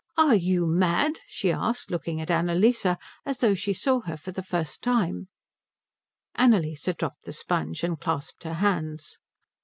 [0.17, 2.87] "Are you mad?" she asked, looking at Annalise
[3.23, 5.27] as though she saw her for the first time.
[6.33, 9.19] Annalise dropped the sponge and clasped her hands.